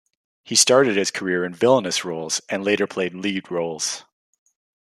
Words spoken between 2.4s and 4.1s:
and later played lead roles.